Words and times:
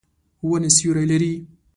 ونې 0.47 0.69
سیوری 0.77 1.05
لري. 1.11 1.33